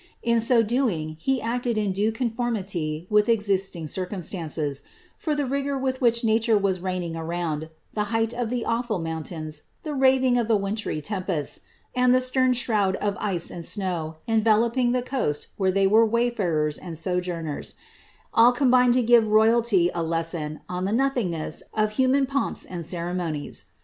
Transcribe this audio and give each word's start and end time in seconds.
In 0.23 0.41
so 0.41 0.63
doing, 0.63 1.15
he 1.19 1.39
acted 1.43 1.77
in 1.77 1.91
due 1.91 2.11
con 2.11 2.31
formiiy 2.31 3.05
with 3.11 3.29
existing 3.29 3.85
circumstances, 3.85 4.81
for 5.15 5.35
the 5.35 5.45
rigour 5.45 5.77
with 5.77 6.01
which 6.01 6.23
naiure 6.23 6.59
was 6.59 6.79
reigning 6.79 7.15
around, 7.15 7.69
the 7.93 8.05
height 8.05 8.33
of 8.33 8.49
the 8.49 8.65
owfnl 8.67 9.03
mountains, 9.03 9.61
the 9.83 9.93
raving 9.93 10.39
of 10.39 10.47
the 10.47 10.57
wintry 10.57 11.01
tempests, 11.01 11.59
and 11.93 12.15
the 12.15 12.17
siern 12.17 12.55
shrond 12.55 12.95
of 12.95 13.15
ice 13.19 13.51
and 13.51 13.63
snow, 13.63 14.15
enreloplDi 14.27 14.91
the 14.91 15.03
coast 15.03 15.45
where 15.57 15.71
they 15.71 15.85
were 15.85 16.03
wayfarers 16.03 16.79
and 16.79 16.97
sojourners, 16.97 17.75
all 18.33 18.53
roinbiued 18.55 18.95
lo 18.95 19.01
give 19.03 19.27
royalty 19.29 19.91
a 19.93 20.01
lesson 20.01 20.61
on 20.67 20.87
ihe 20.87 20.95
nothingness 20.95 21.61
of 21.75 21.91
human 21.91 22.25
pomps 22.25 22.65
and 22.65 22.87
cere 22.87 23.13
monies. 23.13 23.65